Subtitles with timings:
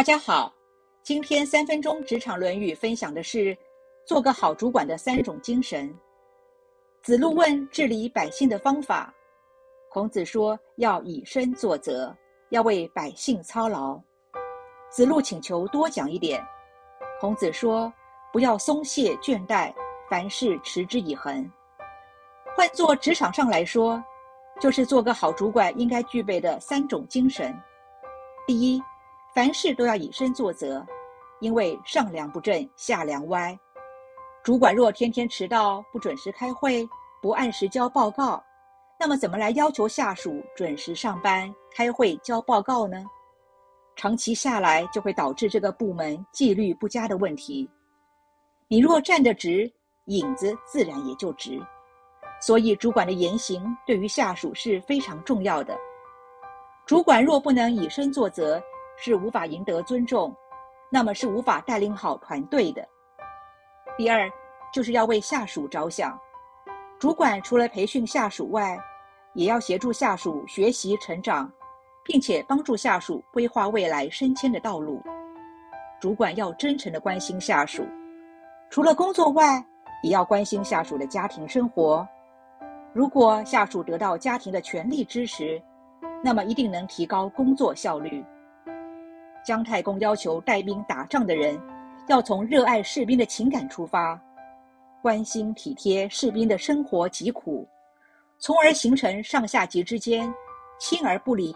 [0.00, 0.50] 大家好，
[1.02, 3.54] 今天三分钟职场《论语》分享的是
[4.06, 5.94] 做个好主管的三种精神。
[7.02, 9.12] 子路问治理百姓的方法，
[9.90, 12.16] 孔子说要以身作则，
[12.48, 14.00] 要为百姓操劳。
[14.88, 16.42] 子路请求多讲一点，
[17.20, 17.92] 孔子说
[18.32, 19.70] 不要松懈倦怠，
[20.08, 21.46] 凡事持之以恒。
[22.56, 24.02] 换做职场上来说，
[24.58, 27.54] 就是做个好主管应该具备的三种精神。
[28.46, 28.82] 第一，
[29.34, 30.84] 凡事都要以身作则，
[31.40, 33.58] 因为上梁不正下梁歪。
[34.42, 36.88] 主管若天天迟到、不准时开会、
[37.22, 38.42] 不按时交报告，
[38.98, 43.04] 那么怎么来要求下属准时上班、开会、交报告呢？
[43.96, 47.68] 长期下来，就会导致这个部门纪律不佳的问题。
[48.66, 49.70] 你若站得直，
[50.06, 51.60] 影子自然也就直。
[52.40, 55.76] 所以，主管的言行对于下属是非常重要的。
[56.86, 58.62] 主管若不能以身作则，
[59.02, 60.34] 是无法赢得尊重，
[60.90, 62.86] 那么是无法带领好团队的。
[63.96, 64.30] 第二，
[64.72, 66.18] 就是要为下属着想。
[66.98, 68.78] 主管除了培训下属外，
[69.32, 71.50] 也要协助下属学习成长，
[72.04, 75.02] 并且帮助下属规划未来升迁的道路。
[75.98, 77.86] 主管要真诚的关心下属，
[78.70, 79.64] 除了工作外，
[80.02, 82.06] 也要关心下属的家庭生活。
[82.92, 85.60] 如果下属得到家庭的全力支持，
[86.22, 88.24] 那么一定能提高工作效率。
[89.44, 91.60] 姜太公要求带兵打仗的人，
[92.08, 94.20] 要从热爱士兵的情感出发，
[95.02, 97.66] 关心体贴士兵的生活疾苦，
[98.38, 100.32] 从而形成上下级之间
[100.78, 101.54] 亲而不离、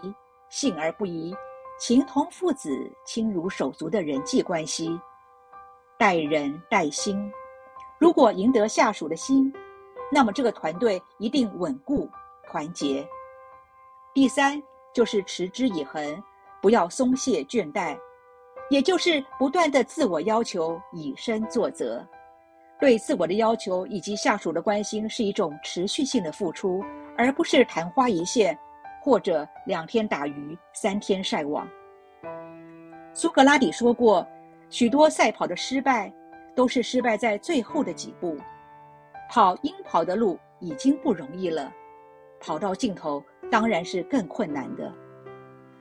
[0.49, 1.35] 信而不疑、
[1.79, 2.69] 情同父子、
[3.05, 4.99] 亲如手足的人际关系。
[5.97, 7.31] 待人待心，
[7.97, 9.53] 如果赢得下属的心。
[10.11, 12.07] 那么这个团队一定稳固
[12.45, 13.05] 团结。
[14.13, 14.61] 第三
[14.93, 16.23] 就是持之以恒，
[16.65, 17.95] 不要松懈倦怠，
[18.71, 22.03] 也就是不断的自我要求，以身作则。
[22.79, 26.83] 对自我的要求以及下属的关心是一种持续性的付出，
[27.15, 28.57] 而不是昙花一现，
[29.03, 31.67] 或者两天打鱼三天晒网。
[33.13, 34.25] 苏格拉底说过，
[34.71, 36.11] 许多赛跑的失败，
[36.55, 38.35] 都是失败在最后的几步。
[39.29, 41.71] 跑应跑的路已经不容易了，
[42.39, 44.91] 跑到尽头当然是更困难的。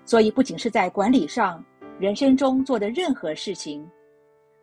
[0.05, 1.65] 所以，不仅是在管理上，
[1.99, 3.89] 人生中做的任何事情，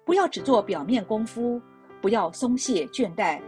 [0.05, 1.61] 不要只做表面功夫，
[1.99, 3.41] 不要松懈倦怠，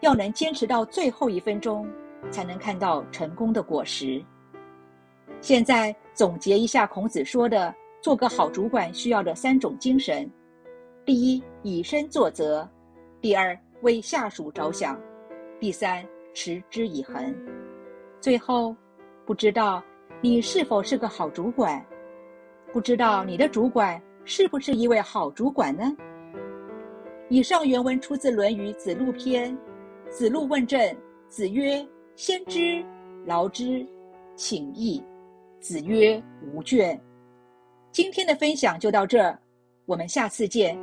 [0.00, 1.88] 要能坚持到最后一分钟，
[2.30, 4.22] 才能看到成功的果实。
[5.40, 10.30] 现在总结一下孔子说的做个好主管需要的三种精神：
[11.04, 12.64] 第一，以身作则；
[13.20, 14.96] 第二，为下属着想，
[15.58, 17.34] 第三，持之以恒。
[18.20, 18.76] 最后，
[19.26, 19.82] 不知道
[20.24, 21.84] 你是否是个好主管？
[22.72, 25.96] 不知道你的主管是不是一位好主管呢？
[27.28, 29.52] 以上原文出自《论语·子路篇》。
[30.08, 30.96] 子路问政，
[31.28, 31.84] 子曰
[32.14, 32.84] ：“先知，
[33.26, 33.84] 劳之，
[34.36, 35.02] 请益。”
[35.58, 36.22] 子曰
[36.54, 36.96] ：“无倦。”
[37.90, 39.36] 今天的分享就到这儿，
[39.86, 40.78] 我们下次见。